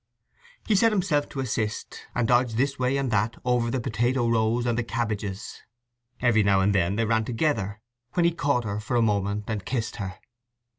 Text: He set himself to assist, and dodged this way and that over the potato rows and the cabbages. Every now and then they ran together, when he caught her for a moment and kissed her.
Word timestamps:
He 0.65 0.75
set 0.75 0.91
himself 0.91 1.29
to 1.29 1.41
assist, 1.41 2.07
and 2.15 2.27
dodged 2.27 2.57
this 2.57 2.79
way 2.79 2.97
and 2.97 3.11
that 3.11 3.35
over 3.45 3.69
the 3.69 3.79
potato 3.79 4.27
rows 4.27 4.65
and 4.65 4.75
the 4.75 4.83
cabbages. 4.83 5.61
Every 6.21 6.41
now 6.41 6.59
and 6.59 6.73
then 6.73 6.95
they 6.95 7.05
ran 7.05 7.23
together, 7.23 7.79
when 8.13 8.25
he 8.25 8.31
caught 8.31 8.63
her 8.63 8.79
for 8.79 8.95
a 8.95 9.01
moment 9.03 9.43
and 9.47 9.63
kissed 9.63 9.97
her. 9.97 10.17